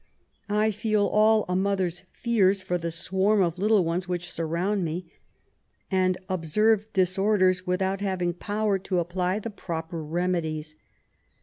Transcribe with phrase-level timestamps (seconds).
[0.49, 5.11] I feel all a mother's fears for the swarm of little ones which surround me,
[5.91, 10.75] and observe disorders, without having power to apply the proper remedies.